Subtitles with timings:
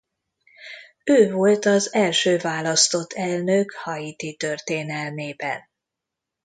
[1.03, 5.61] Ő volt az első választott elnök Haiti történelmében.